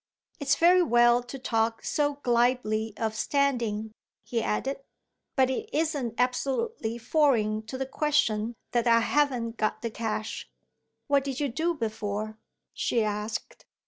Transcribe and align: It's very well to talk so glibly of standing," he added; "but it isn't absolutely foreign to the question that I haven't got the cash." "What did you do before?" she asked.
It's 0.39 0.55
very 0.55 0.81
well 0.81 1.21
to 1.21 1.37
talk 1.37 1.83
so 1.85 2.15
glibly 2.23 2.95
of 2.97 3.13
standing," 3.13 3.91
he 4.23 4.41
added; 4.41 4.79
"but 5.35 5.51
it 5.51 5.69
isn't 5.71 6.15
absolutely 6.17 6.97
foreign 6.97 7.61
to 7.67 7.77
the 7.77 7.85
question 7.85 8.55
that 8.71 8.87
I 8.87 9.01
haven't 9.01 9.57
got 9.57 9.83
the 9.83 9.91
cash." 9.91 10.49
"What 11.05 11.23
did 11.23 11.39
you 11.39 11.49
do 11.49 11.75
before?" 11.75 12.39
she 12.73 13.03
asked. 13.03 13.67